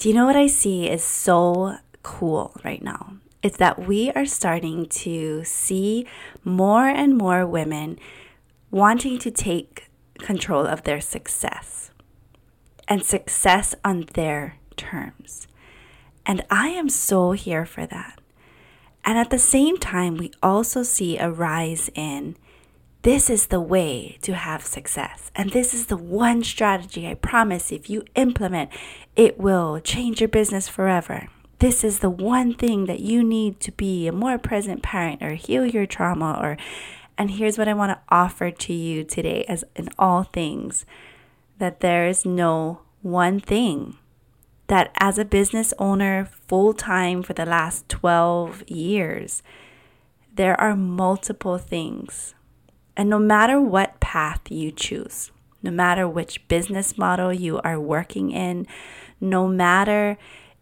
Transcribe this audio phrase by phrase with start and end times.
[0.00, 3.16] Do you know what I see is so cool right now?
[3.42, 6.06] It's that we are starting to see
[6.42, 7.98] more and more women
[8.70, 11.90] wanting to take control of their success
[12.88, 15.46] and success on their terms.
[16.24, 18.22] And I am so here for that.
[19.04, 22.38] And at the same time, we also see a rise in
[23.02, 25.30] this is the way to have success.
[25.34, 28.70] And this is the one strategy I promise if you implement,
[29.16, 31.28] it will change your business forever.
[31.60, 35.34] This is the one thing that you need to be a more present parent or
[35.34, 36.56] heal your trauma or
[37.16, 40.86] and here's what I want to offer to you today as in all things
[41.58, 43.98] that there is no one thing
[44.68, 49.42] that as a business owner full time for the last 12 years
[50.34, 52.34] there are multiple things
[53.00, 55.30] and no matter what path you choose,
[55.62, 58.66] no matter which business model you are working in,
[59.22, 60.18] no matter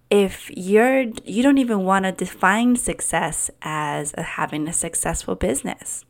[0.08, 6.04] if you're you don't even want to define success as a, having a successful business.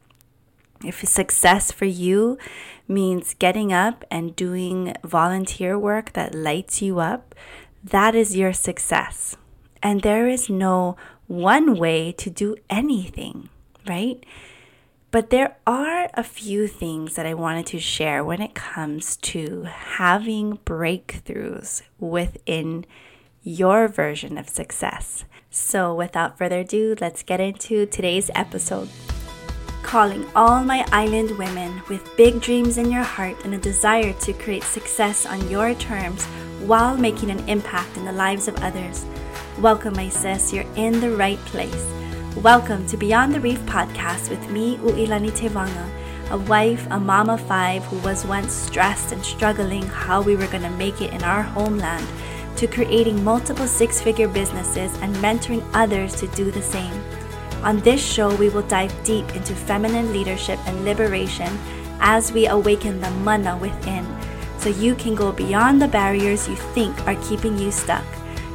[0.85, 2.37] If success for you
[2.87, 7.35] means getting up and doing volunteer work that lights you up,
[7.83, 9.35] that is your success.
[9.83, 10.95] And there is no
[11.27, 13.49] one way to do anything,
[13.87, 14.23] right?
[15.11, 19.63] But there are a few things that I wanted to share when it comes to
[19.63, 22.85] having breakthroughs within
[23.43, 25.25] your version of success.
[25.51, 28.91] So, without further ado, let's get into today's episode.
[29.83, 34.35] Calling all my island women with big dreams in your heart and a desire to
[34.35, 36.27] create success on your terms
[36.67, 39.07] while making an impact in the lives of others.
[39.59, 41.98] Welcome, my sis, you're in the right place.
[42.43, 45.91] Welcome to Beyond the Reef podcast with me, Uilani Tevaga,
[46.31, 50.63] a wife, a mama five who was once stressed and struggling how we were going
[50.63, 52.07] to make it in our homeland,
[52.55, 57.03] to creating multiple six figure businesses and mentoring others to do the same.
[57.65, 61.59] On this show, we will dive deep into feminine leadership and liberation
[61.99, 64.07] as we awaken the mana within
[64.59, 68.05] so you can go beyond the barriers you think are keeping you stuck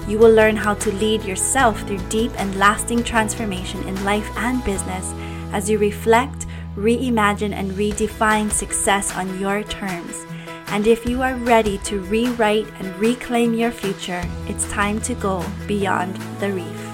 [0.07, 4.63] you will learn how to lead yourself through deep and lasting transformation in life and
[4.63, 5.13] business
[5.53, 10.25] as you reflect, reimagine, and redefine success on your terms.
[10.67, 15.45] And if you are ready to rewrite and reclaim your future, it's time to go
[15.67, 16.93] beyond the reef.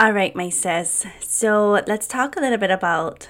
[0.00, 1.06] All right, my sis.
[1.20, 3.28] So let's talk a little bit about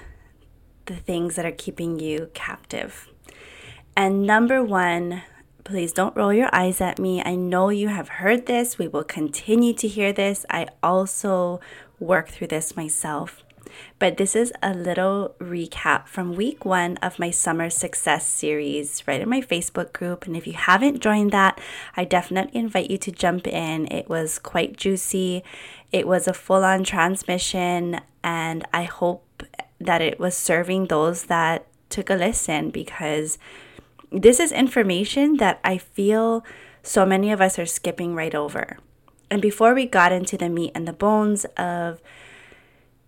[0.86, 3.09] the things that are keeping you captive.
[4.00, 5.24] And number one,
[5.62, 7.22] please don't roll your eyes at me.
[7.22, 8.78] I know you have heard this.
[8.78, 10.46] We will continue to hear this.
[10.48, 11.60] I also
[11.98, 13.44] work through this myself.
[13.98, 19.20] But this is a little recap from week one of my summer success series right
[19.20, 20.26] in my Facebook group.
[20.26, 21.60] And if you haven't joined that,
[21.94, 23.86] I definitely invite you to jump in.
[23.92, 25.44] It was quite juicy,
[25.92, 29.42] it was a full on transmission, and I hope
[29.78, 33.36] that it was serving those that took a listen because
[34.10, 36.44] this is information that I feel
[36.82, 38.78] so many of us are skipping right over.
[39.30, 42.00] And before we got into the meat and the bones of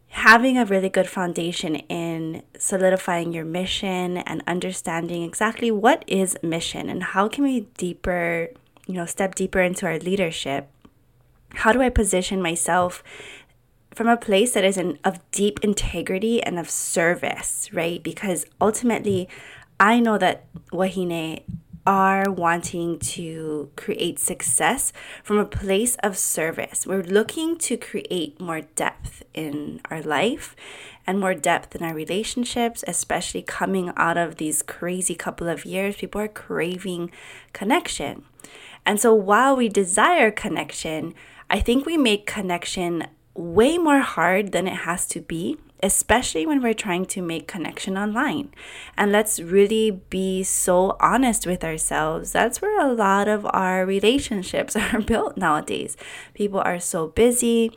[0.09, 6.89] having a really good foundation in solidifying your mission and understanding exactly what is mission
[6.91, 8.49] and how can we deeper,
[8.87, 10.69] you know, step deeper into our leadership.
[11.55, 13.03] How do I position myself
[13.95, 18.03] from a place that is in, of deep integrity and of service, right?
[18.03, 19.29] Because ultimately,
[19.83, 21.43] I know that Wahine
[21.85, 24.93] are wanting to create success
[25.25, 26.87] from a place of service.
[26.87, 30.55] We're looking to create more depth in our life
[31.05, 35.97] and more depth in our relationships, especially coming out of these crazy couple of years.
[35.97, 37.11] People are craving
[37.53, 38.23] connection.
[38.87, 41.13] And so while we desire connection,
[41.51, 46.63] I think we make connection way more hard than it has to be especially when
[46.63, 48.53] we're trying to make connection online.
[48.97, 52.33] And let's really be so honest with ourselves.
[52.33, 55.97] That's where a lot of our relationships are built nowadays.
[56.35, 57.73] People are so busy.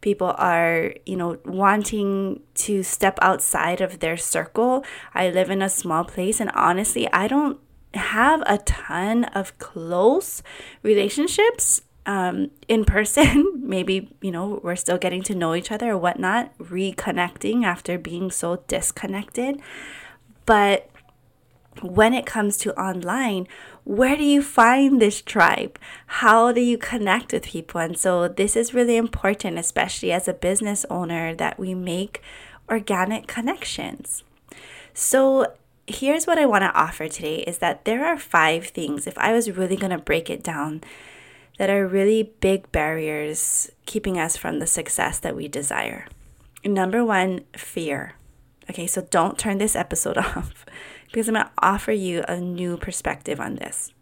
[0.00, 4.84] People are, you know, wanting to step outside of their circle.
[5.12, 7.58] I live in a small place, and honestly, I don't
[7.94, 10.42] have a ton of close
[10.82, 13.52] relationships um, in person.
[13.62, 18.30] Maybe, you know, we're still getting to know each other or whatnot, reconnecting after being
[18.30, 19.60] so disconnected.
[20.46, 20.90] But
[21.82, 23.46] when it comes to online,
[23.84, 25.78] where do you find this tribe?
[26.06, 27.80] How do you connect with people?
[27.80, 32.22] And so, this is really important, especially as a business owner, that we make
[32.70, 34.24] organic connections.
[34.94, 35.54] So,
[35.86, 39.32] here's what I want to offer today is that there are five things, if I
[39.32, 40.82] was really going to break it down,
[41.58, 46.06] that are really big barriers keeping us from the success that we desire.
[46.64, 48.14] Number one, fear.
[48.70, 50.64] Okay, so don't turn this episode off
[51.06, 53.92] because I'm going to offer you a new perspective on this.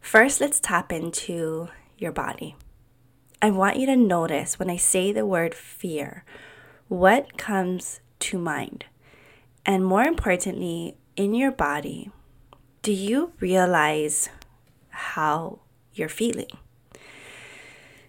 [0.00, 1.68] First, let's tap into
[1.98, 2.56] your body.
[3.42, 6.24] I want you to notice when I say the word fear,
[6.88, 8.86] what comes to mind?
[9.66, 12.10] And more importantly, in your body,
[12.82, 14.30] do you realize
[14.90, 15.58] how
[15.98, 16.50] you're feeling?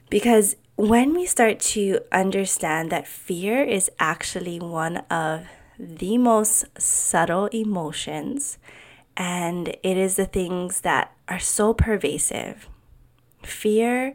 [0.09, 5.45] Because when we start to understand that fear is actually one of
[5.79, 8.57] the most subtle emotions,
[9.15, 12.69] and it is the things that are so pervasive,
[13.43, 14.13] fear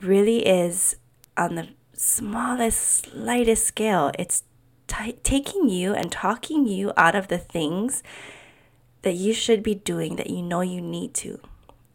[0.00, 0.96] really is
[1.36, 4.10] on the smallest, slightest scale.
[4.18, 4.42] It's
[4.86, 8.02] t- taking you and talking you out of the things
[9.02, 11.40] that you should be doing that you know you need to.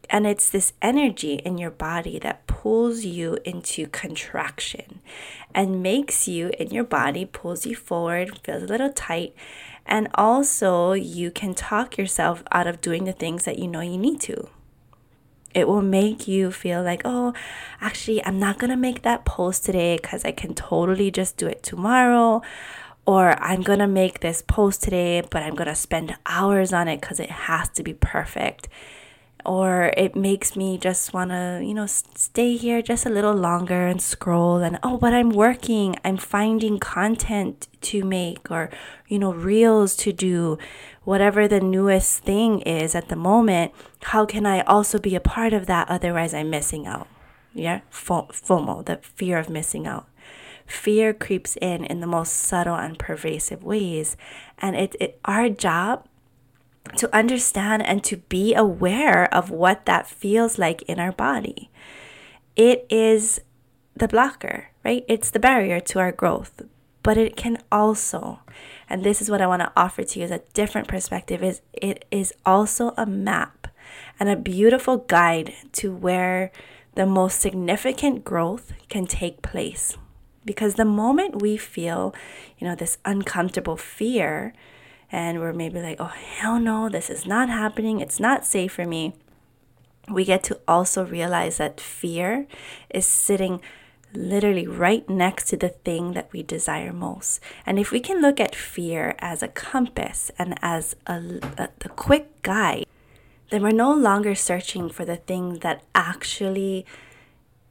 [0.09, 5.01] And it's this energy in your body that pulls you into contraction
[5.53, 9.35] and makes you in your body, pulls you forward, feels a little tight.
[9.85, 13.97] And also, you can talk yourself out of doing the things that you know you
[13.97, 14.49] need to.
[15.53, 17.33] It will make you feel like, oh,
[17.81, 21.63] actually, I'm not to make that post today because I can totally just do it
[21.63, 22.41] tomorrow
[23.07, 26.89] or I'm going to make this post today, but I'm going to spend hours on
[26.89, 28.67] it because it has to be perfect.
[29.47, 33.87] Or it makes me just want to, you know, stay here just a little longer
[33.87, 34.57] and scroll.
[34.57, 38.69] And oh, but I'm working, I'm finding content to make, or,
[39.07, 40.57] you know, reels to do,
[41.05, 43.71] whatever the newest thing is at the moment.
[44.03, 45.89] How can I also be a part of that?
[45.89, 47.07] Otherwise, I'm missing out.
[47.53, 50.07] Yeah, FOMO, the fear of missing out
[50.67, 54.17] fear creeps in in the most subtle and pervasive ways.
[54.59, 56.05] And it's it, our job
[56.97, 61.69] to understand and to be aware of what that feels like in our body.
[62.55, 63.39] It is
[63.95, 65.05] the blocker, right?
[65.07, 66.61] It's the barrier to our growth.
[67.03, 68.41] But it can also,
[68.89, 71.61] and this is what I want to offer to you as a different perspective, is
[71.71, 73.67] it is also a map
[74.19, 76.51] and a beautiful guide to where
[76.95, 79.97] the most significant growth can take place.
[80.43, 82.13] Because the moment we feel,
[82.57, 84.53] you know, this uncomfortable fear,
[85.11, 88.85] and we're maybe like, oh, hell no, this is not happening, it's not safe for
[88.85, 89.13] me,
[90.09, 92.47] we get to also realize that fear
[92.89, 93.61] is sitting
[94.13, 97.41] literally right next to the thing that we desire most.
[97.65, 101.89] And if we can look at fear as a compass and as a, a the
[101.89, 102.85] quick guide,
[103.49, 106.85] then we're no longer searching for the thing that actually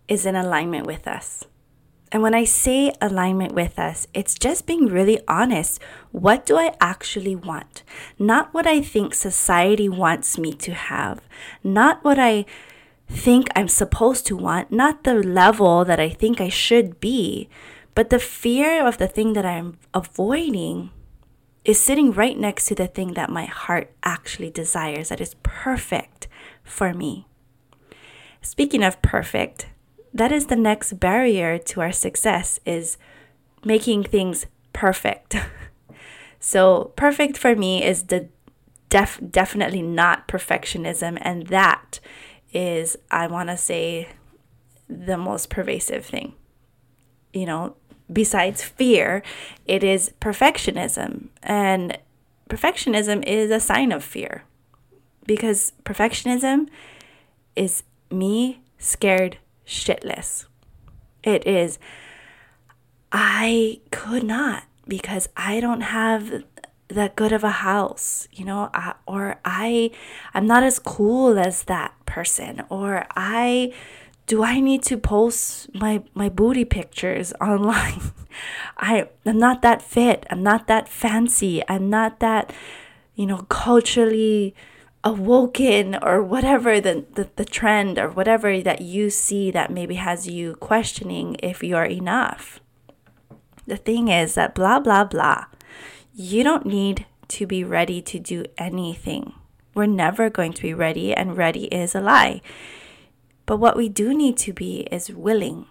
[0.09, 1.45] is in alignment with us.
[2.13, 5.83] And when I say alignment with us, it's just being really honest.
[6.13, 7.83] What do I actually want?
[8.19, 11.21] Not what I think society wants me to have,
[11.65, 12.47] not what I
[13.09, 17.49] think I'm supposed to want, not the level that I think I should be,
[17.95, 20.91] but the fear of the thing that I'm avoiding
[21.65, 26.29] is sitting right next to the thing that my heart actually desires, that is perfect
[26.63, 27.27] for me.
[28.41, 29.67] Speaking of perfect,
[30.17, 32.97] that is the next barrier to our success is
[33.65, 35.37] making things perfect.
[36.41, 38.29] so perfect for me is the
[38.89, 42.01] def- definitely not perfectionism and that
[42.53, 44.09] is I want to say
[44.89, 46.35] the most pervasive thing.
[47.35, 47.77] You know,
[48.11, 49.23] besides fear,
[49.67, 51.99] it is perfectionism and
[52.49, 54.45] perfectionism is a sign of fear
[55.27, 56.69] because perfectionism
[57.55, 60.47] is me scared shitless.
[61.23, 61.79] It is,
[63.11, 66.45] I could not because I don't have
[66.89, 69.91] that good of a house, you know, I, or I,
[70.35, 73.73] I'm not as cool as that person, or I,
[74.27, 78.13] do I need to post my my booty pictures online?
[78.77, 80.27] I I'm not that fit.
[80.31, 81.63] I'm not that fancy.
[81.69, 82.53] I'm not that,
[83.15, 84.55] you know, culturally
[85.07, 90.27] awoken or whatever the, the, the trend or whatever that you see that maybe has
[90.27, 92.59] you questioning if you're enough.
[93.69, 95.45] The thing is that blah, blah, blah,
[96.13, 99.33] you don't need to be ready to do anything.
[99.75, 102.43] We're never going to be ready, and ready is a lie.
[103.45, 105.67] But what we do need to be is willing,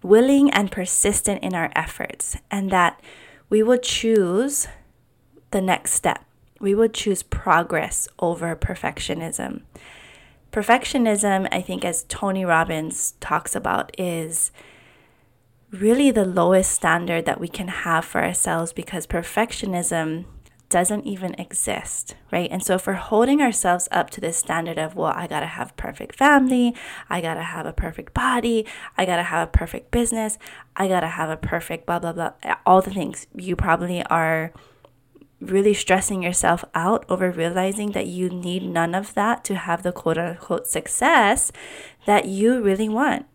[0.00, 3.00] willing and persistent in our efforts, and that
[3.48, 4.68] we will choose
[5.50, 6.24] the next step
[6.60, 9.62] we would choose progress over perfectionism.
[10.52, 14.52] Perfectionism, I think, as Tony Robbins talks about, is
[15.70, 20.26] really the lowest standard that we can have for ourselves because perfectionism
[20.68, 22.48] doesn't even exist, right?
[22.50, 25.76] And so if we're holding ourselves up to this standard of, well, I gotta have
[25.76, 26.74] perfect family,
[27.08, 30.38] I gotta have a perfect body, I gotta have a perfect business,
[30.76, 32.32] I gotta have a perfect blah, blah, blah,
[32.64, 34.52] all the things, you probably are
[35.40, 39.92] really stressing yourself out over realizing that you need none of that to have the
[39.92, 41.50] quote unquote success
[42.06, 43.26] that you really want.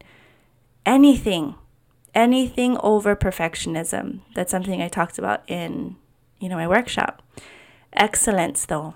[0.85, 1.55] Anything,
[2.13, 4.21] anything over perfectionism.
[4.35, 5.95] That's something I talked about in,
[6.39, 7.24] you know, my workshop.
[7.93, 8.93] Excellence though.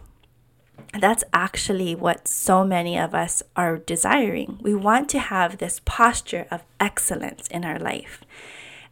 [1.00, 4.60] That's actually what so many of us are desiring.
[4.62, 8.24] We want to have this posture of excellence in our life.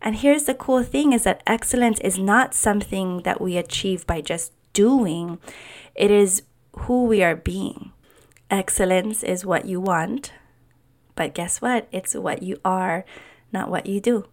[0.01, 4.21] And here's the cool thing is that excellence is not something that we achieve by
[4.21, 5.39] just doing.
[5.95, 6.43] It is
[6.77, 7.91] who we are being.
[8.49, 10.31] Excellence is what you want,
[11.15, 11.87] but guess what?
[11.91, 13.03] It's what you are,
[13.51, 14.25] not what you do.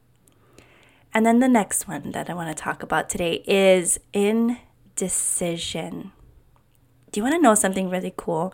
[1.12, 6.12] And then the next one that I want to talk about today is indecision.
[7.10, 8.52] Do you want to know something really cool?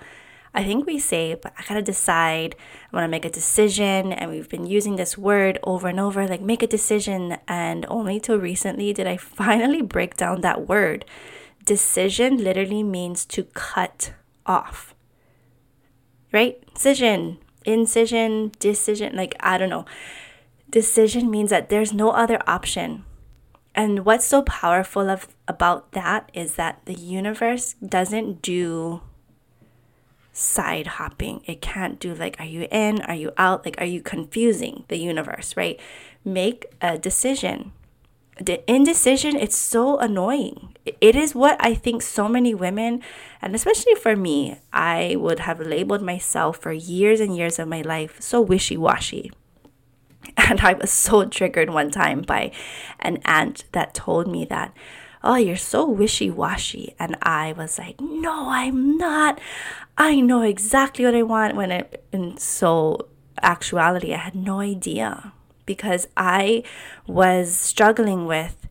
[0.53, 2.57] I think we say, but I gotta decide.
[2.93, 4.13] I wanna make a decision.
[4.13, 7.39] And we've been using this word over and over like, make a decision.
[7.47, 11.05] And only till recently did I finally break down that word.
[11.65, 14.13] Decision literally means to cut
[14.47, 14.95] off,
[16.33, 16.63] right?
[16.75, 19.85] Decision, incision, decision, like, I don't know.
[20.71, 23.05] Decision means that there's no other option.
[23.75, 29.03] And what's so powerful of, about that is that the universe doesn't do
[30.33, 31.43] side hopping.
[31.47, 33.03] It can't do like, are you in?
[33.03, 33.65] Are you out?
[33.65, 35.79] Like, are you confusing the universe, right?
[36.25, 37.73] Make a decision.
[38.41, 40.75] The indecision, it's so annoying.
[41.01, 43.03] It is what I think so many women,
[43.43, 47.83] and especially for me, I would have labeled myself for years and years of my
[47.83, 49.31] life so wishy washy.
[50.37, 52.53] And I was so triggered one time by
[52.99, 54.75] an aunt that told me that
[55.23, 56.95] oh, you're so wishy washy.
[56.99, 59.41] And I was like, no, I'm not.
[59.97, 61.57] I know exactly what I want.
[61.57, 63.09] When it, in so
[63.43, 65.33] actuality, I had no idea
[65.67, 66.63] because I
[67.07, 68.67] was struggling with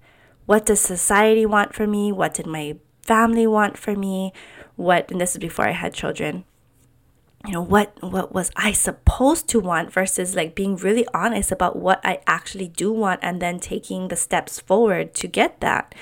[0.45, 2.11] what does society want for me?
[2.11, 4.33] What did my family want for me?
[4.75, 6.45] What, and this is before I had children
[7.45, 11.77] you know what what was i supposed to want versus like being really honest about
[11.77, 15.95] what i actually do want and then taking the steps forward to get that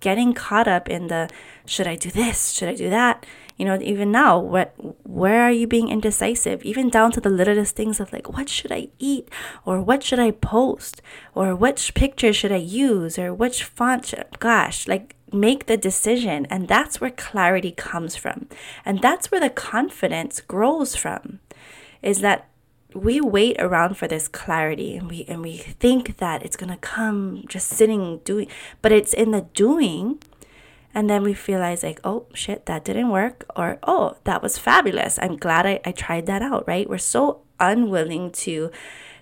[0.00, 1.28] getting caught up in the
[1.66, 2.52] should I do this?
[2.52, 3.26] Should I do that?
[3.58, 4.72] You know, even now, what
[5.04, 6.62] where are you being indecisive?
[6.62, 9.28] Even down to the littlest things of like, what should I eat?
[9.64, 11.02] Or what should I post?
[11.34, 13.18] Or which picture should I use?
[13.18, 16.46] Or which font should gosh, like make the decision.
[16.46, 18.48] And that's where clarity comes from.
[18.84, 21.40] And that's where the confidence grows from.
[22.00, 22.48] Is that
[22.94, 26.78] we wait around for this clarity and we and we think that it's going to
[26.78, 28.48] come just sitting doing
[28.80, 30.18] but it's in the doing
[30.94, 35.18] and then we realize like oh shit that didn't work or oh that was fabulous
[35.20, 38.70] i'm glad I, I tried that out right we're so unwilling to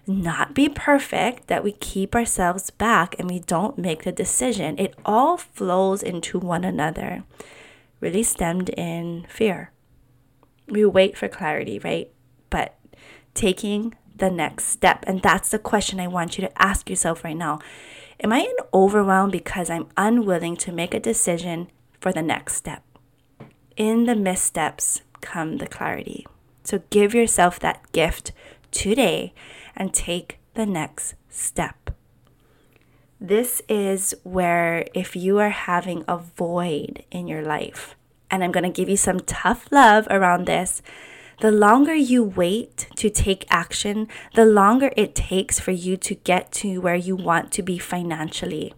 [0.07, 4.95] not be perfect that we keep ourselves back and we don't make the decision it
[5.05, 7.25] all flows into one another
[8.01, 9.73] really stemmed in fear
[10.69, 12.11] we wait for clarity right
[12.51, 12.77] but
[13.35, 15.05] taking the next step?
[15.07, 17.61] And that's the question I want you to ask yourself right now.
[18.21, 21.69] Am I in overwhelm because I'm unwilling to make a decision
[22.01, 22.83] for the next step?
[23.77, 26.27] In the missteps come the clarity.
[26.65, 28.33] So give yourself that gift
[28.71, 29.35] today
[29.77, 31.91] and take the next step.
[33.21, 37.97] This is where, if you are having a void in your life,
[38.31, 40.83] and I'm going to give you some tough love around this
[41.41, 46.51] the longer you wait to take action, the longer it takes for you to get
[46.53, 48.73] to where you want to be financially.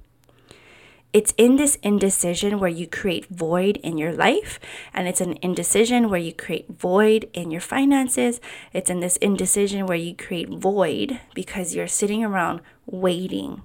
[1.13, 4.61] It's in this indecision where you create void in your life,
[4.93, 8.41] and it's an indecision where you create void in your finances.
[8.75, 13.63] It's in this indecision where you create void because you're sitting around waiting.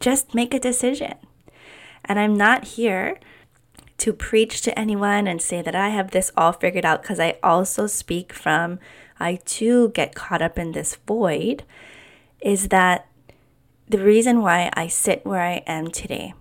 [0.00, 1.14] Just make a decision.
[2.04, 3.20] And I'm not here
[3.98, 7.38] to preach to anyone and say that I have this all figured out because I
[7.42, 8.78] also speak from,
[9.20, 11.64] I too get caught up in this void,
[12.40, 13.06] is that
[13.88, 16.34] the reason why I sit where I am today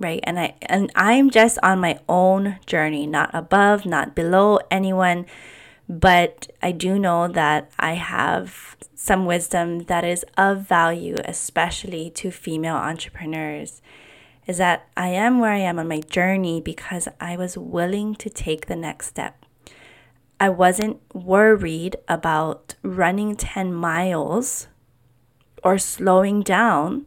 [0.00, 0.20] right?
[0.24, 5.26] And i and i'm just on my own journey not above not below anyone
[5.88, 12.30] but i do know that i have some wisdom that is of value especially to
[12.30, 13.80] female entrepreneurs
[14.48, 18.28] is that I am where I am on my journey because I was willing to
[18.28, 19.44] take the next step.
[20.40, 24.66] I wasn't worried about running 10 miles
[25.62, 27.06] or slowing down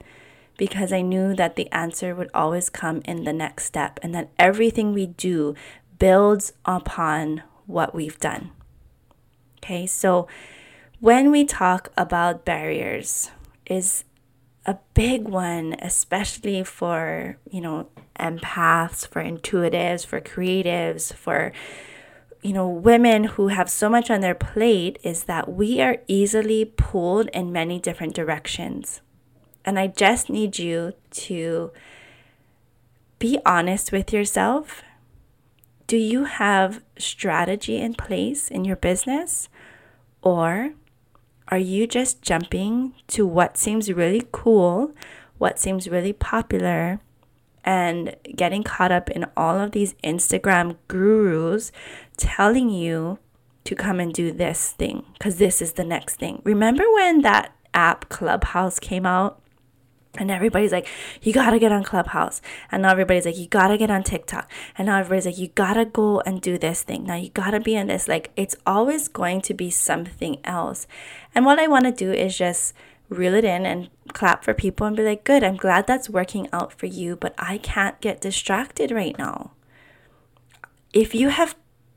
[0.57, 4.29] because I knew that the answer would always come in the next step and that
[4.37, 5.55] everything we do
[5.97, 8.51] builds upon what we've done.
[9.57, 10.27] Okay, so
[10.99, 13.31] when we talk about barriers,
[13.71, 14.03] is
[14.65, 17.89] a big one, especially for, you know,
[18.19, 21.51] empaths, for intuitives, for creatives, for,
[22.43, 26.65] you know, women who have so much on their plate, is that we are easily
[26.65, 29.01] pulled in many different directions.
[29.65, 31.71] And I just need you to
[33.19, 34.83] be honest with yourself.
[35.87, 39.49] Do you have strategy in place in your business?
[40.21, 40.73] Or
[41.51, 44.93] are you just jumping to what seems really cool,
[45.37, 47.01] what seems really popular,
[47.65, 51.71] and getting caught up in all of these Instagram gurus
[52.17, 53.19] telling you
[53.65, 56.41] to come and do this thing because this is the next thing?
[56.45, 59.41] Remember when that app Clubhouse came out?
[60.17, 60.87] And everybody's like,
[61.21, 62.41] you gotta get on Clubhouse.
[62.71, 64.51] And now everybody's like, you gotta get on TikTok.
[64.77, 67.05] And now everybody's like, you gotta go and do this thing.
[67.05, 68.07] Now you gotta be in this.
[68.09, 70.85] Like, it's always going to be something else.
[71.33, 72.73] And what I wanna do is just
[73.07, 76.47] reel it in and clap for people and be like, good, I'm glad that's working
[76.51, 79.51] out for you, but I can't get distracted right now.
[80.93, 81.55] If you have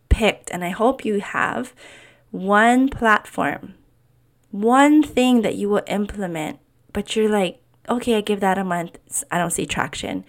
[0.09, 1.75] picked, and I hope you have,
[2.31, 3.75] one platform,
[4.51, 6.61] one thing that you will implement,
[6.93, 8.99] but you're like, okay, I give that a month,
[9.31, 10.25] I don't see traction.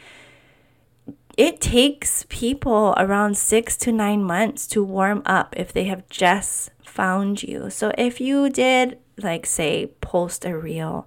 [1.38, 6.72] It takes people around six to nine months to warm up if they have just
[6.82, 7.70] found you.
[7.70, 11.06] So if you did, like, say, post a reel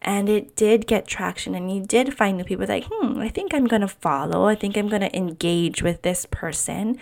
[0.00, 3.52] and it did get traction and you did find new people like, hmm, I think
[3.52, 6.98] I'm to follow, I think I'm to engage with this person,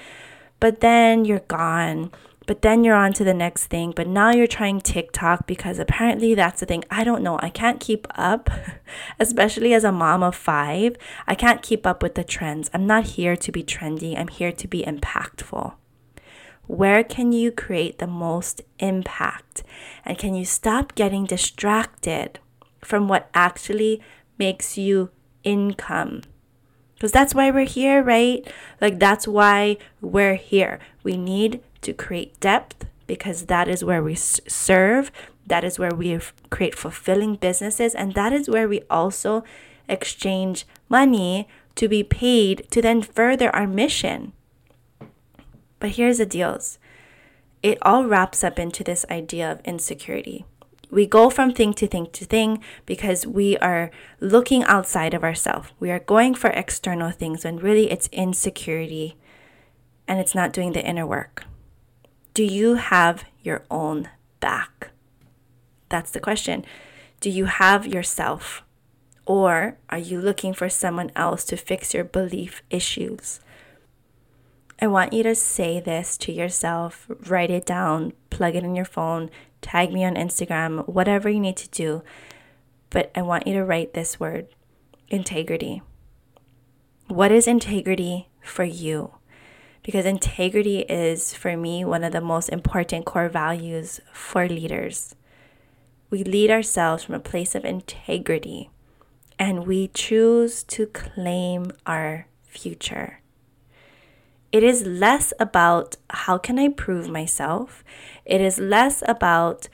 [0.58, 2.10] but then you're gone
[2.46, 3.92] but then you're on to the next thing.
[3.94, 6.84] But now you're trying TikTok because apparently that's the thing.
[6.90, 7.38] I don't know.
[7.40, 8.50] I can't keep up,
[9.20, 10.96] especially as a mom of five.
[11.26, 12.70] I can't keep up with the trends.
[12.74, 15.74] I'm not here to be trendy, I'm here to be impactful.
[16.66, 19.62] Where can you create the most impact?
[20.04, 22.38] And can you stop getting distracted
[22.80, 24.00] from what actually
[24.38, 25.10] makes you
[25.42, 26.22] income?
[26.94, 28.46] Because that's why we're here, right?
[28.80, 30.78] Like, that's why we're here.
[31.02, 35.12] We need to create depth because that is where we serve,
[35.46, 36.18] that is where we
[36.50, 39.44] create fulfilling businesses, and that is where we also
[39.88, 44.32] exchange money to be paid to then further our mission.
[45.78, 46.78] But here's the deals
[47.62, 50.44] it all wraps up into this idea of insecurity.
[50.90, 55.70] We go from thing to thing to thing because we are looking outside of ourselves.
[55.80, 59.16] We are going for external things when really it's insecurity
[60.06, 61.46] and it's not doing the inner work.
[62.34, 64.08] Do you have your own
[64.40, 64.90] back?
[65.88, 66.64] That's the question.
[67.20, 68.64] Do you have yourself?
[69.24, 73.38] Or are you looking for someone else to fix your belief issues?
[74.80, 78.84] I want you to say this to yourself, write it down, plug it in your
[78.84, 79.30] phone,
[79.62, 82.02] tag me on Instagram, whatever you need to do.
[82.90, 84.48] But I want you to write this word
[85.08, 85.82] integrity.
[87.06, 89.12] What is integrity for you?
[89.84, 95.14] Because integrity is, for me, one of the most important core values for leaders.
[96.10, 98.70] We lead ourselves from a place of integrity
[99.38, 103.20] and we choose to claim our future.
[104.50, 107.84] It is less about how can I prove myself.
[108.24, 109.68] It is less about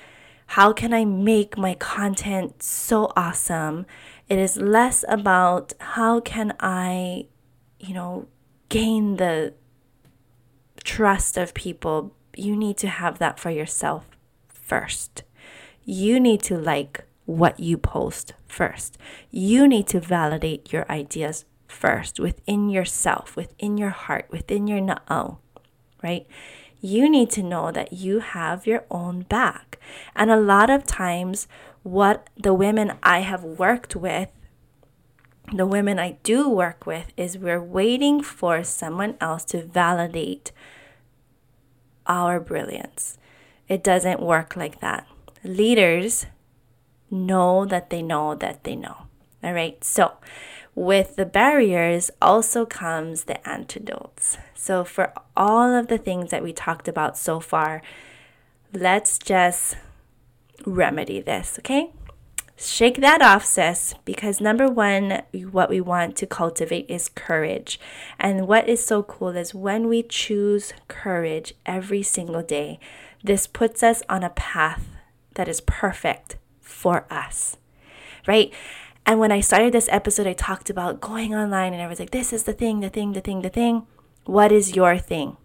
[0.46, 3.86] how can I make my content so awesome.
[4.28, 7.26] It is less about how can I,
[7.78, 8.26] you know,
[8.68, 9.52] gain the
[10.84, 14.06] trust of people, you need to have that for yourself
[14.48, 15.24] first.
[15.84, 18.98] You need to like what you post first.
[19.30, 24.98] You need to validate your ideas first within yourself, within your heart, within your na'au,
[25.08, 25.38] oh,
[26.02, 26.26] right?
[26.80, 29.78] You need to know that you have your own back.
[30.16, 31.46] And a lot of times,
[31.82, 34.30] what the women I have worked with
[35.52, 40.52] the women I do work with is we're waiting for someone else to validate
[42.06, 43.18] our brilliance.
[43.68, 45.06] It doesn't work like that.
[45.42, 46.26] Leaders
[47.10, 49.06] know that they know that they know.
[49.42, 49.82] All right.
[49.82, 50.14] So,
[50.74, 54.38] with the barriers also comes the antidotes.
[54.54, 57.82] So, for all of the things that we talked about so far,
[58.72, 59.76] let's just
[60.66, 61.92] remedy this, okay?
[62.62, 67.80] Shake that off, sis, because number one, what we want to cultivate is courage.
[68.18, 72.78] And what is so cool is when we choose courage every single day,
[73.24, 74.88] this puts us on a path
[75.36, 77.56] that is perfect for us,
[78.26, 78.52] right?
[79.06, 82.10] And when I started this episode, I talked about going online and I was like,
[82.10, 83.86] this is the thing, the thing, the thing, the thing.
[84.26, 85.38] What is your thing?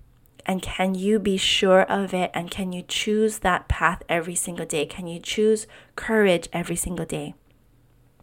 [0.46, 2.32] And can you be sure of it?
[2.34, 4.86] And can you choose that path every single day?
[4.86, 7.34] Can you choose courage every single day?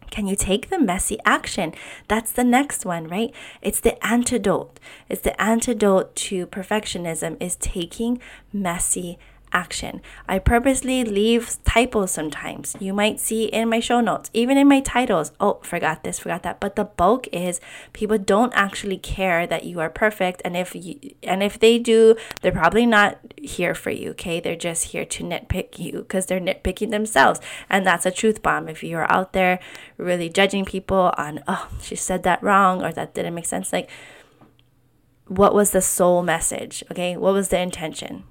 [0.09, 1.73] Can you take the messy action?
[2.07, 3.33] That's the next one, right?
[3.61, 4.79] It's the antidote.
[5.09, 9.32] It's the antidote to perfectionism is taking messy action.
[9.53, 12.75] I purposely leave typos sometimes.
[12.79, 15.31] You might see in my show notes, even in my titles.
[15.39, 16.59] Oh, forgot this, forgot that.
[16.59, 17.61] But the bulk is
[17.93, 22.15] people don't actually care that you are perfect and if you, and if they do,
[22.41, 24.39] they're probably not here for you, okay?
[24.39, 27.39] They're just here to nitpick you because they're nitpicking themselves.
[27.69, 28.67] And that's a truth bomb.
[28.67, 29.59] If you're out there
[29.97, 33.89] really judging people on, oh, she said that wrong or that didn't make sense, like
[35.27, 36.83] what was the soul message?
[36.91, 37.15] Okay?
[37.15, 38.23] What was the intention?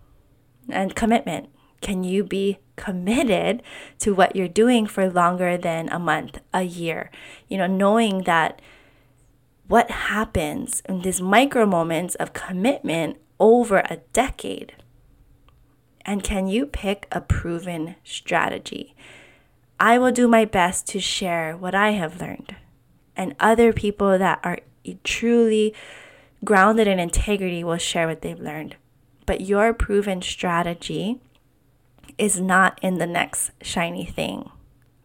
[0.69, 1.49] And commitment.
[1.81, 3.63] Can you be committed
[3.99, 7.11] to what you're doing for longer than a month, a year?
[7.49, 8.63] You know, knowing that
[9.67, 14.75] what happens in these micro moments of commitment over a decade.
[16.05, 18.95] And can you pick a proven strategy?
[19.81, 22.55] I will do my best to share what I have learned.
[23.17, 24.59] And other people that are
[25.05, 25.75] truly
[26.45, 28.77] grounded in integrity will share what they've learned
[29.27, 31.21] but your proven strategy
[32.19, 34.51] is not in the next shiny thing.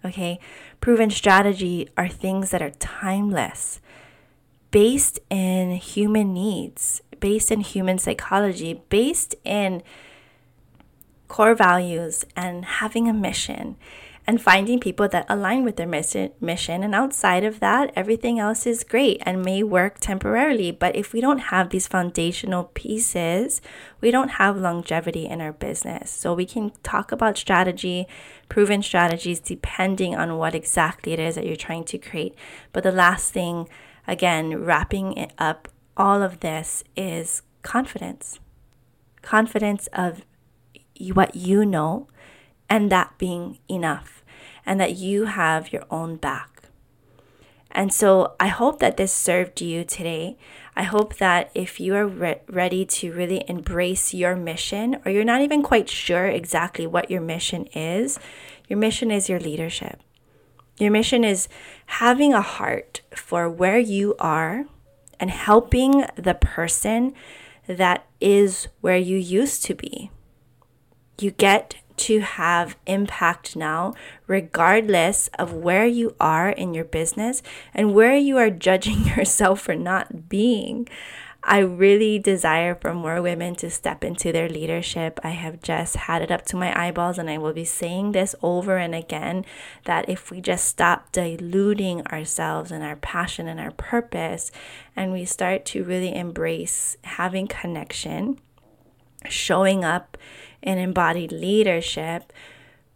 [0.03, 0.39] Okay?
[0.81, 3.79] Proven strategy are things that are timeless,
[4.71, 9.81] based in human needs, based in human psychology, based in
[11.27, 13.75] core values and having a mission
[14.29, 16.83] and finding people that align with their mission.
[16.83, 20.69] And outside of that, everything else is great and may work temporarily.
[20.69, 23.61] But if we don't have these foundational pieces,
[24.01, 26.11] we don't have longevity in our business.
[26.11, 28.05] So we can talk about strategy,
[28.49, 32.35] proven strategies, depending on what exactly it is that you're trying to create.
[32.73, 33.69] But the last thing,
[34.07, 38.41] again, wrapping it up all of this is confidence.
[39.21, 40.25] Confidence of
[41.13, 42.09] what you know
[42.69, 44.23] and that being enough,
[44.65, 46.63] and that you have your own back.
[47.71, 50.37] And so I hope that this served you today.
[50.75, 55.23] I hope that if you are re- ready to really embrace your mission, or you're
[55.23, 58.19] not even quite sure exactly what your mission is,
[58.67, 60.01] your mission is your leadership.
[60.79, 61.47] Your mission is
[61.87, 64.65] having a heart for where you are
[65.19, 67.13] and helping the person
[67.67, 70.09] that is where you used to be.
[71.19, 73.93] You get to have impact now,
[74.27, 77.41] regardless of where you are in your business
[77.73, 80.87] and where you are judging yourself for not being.
[81.49, 85.17] I really desire for more women to step into their leadership.
[85.23, 88.35] I have just had it up to my eyeballs, and I will be saying this
[88.43, 89.45] over and again
[89.85, 94.51] that if we just stop diluting ourselves and our passion and our purpose,
[94.93, 98.39] and we start to really embrace having connection,
[99.29, 100.17] showing up
[100.67, 102.33] in embodied leadership,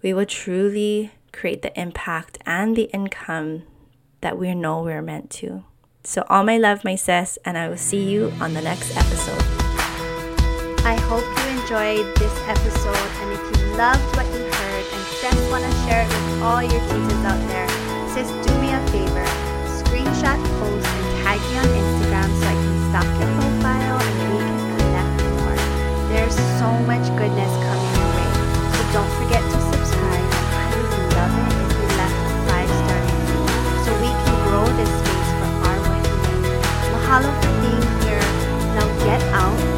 [0.04, 3.64] we will truly create the impact and the income
[4.20, 5.64] that we know we're meant to.
[6.04, 9.42] So, all my love, my sis, and I will see you on the next episode.
[10.84, 15.42] I hope you enjoyed this episode, and if you loved what you heard and just
[15.50, 17.70] want to share it with all your teachers out there,
[18.10, 22.90] sis, do me a favor screenshot post and tag me on Instagram so I can
[22.90, 23.41] stalk your
[26.62, 28.30] so much goodness coming your way.
[28.78, 30.30] So don't forget to subscribe.
[30.54, 33.42] I would love it if you left a five-star review
[33.82, 36.14] so we can grow this space for our women.
[36.94, 38.26] Mahalo for being here.
[38.78, 39.71] Now get out.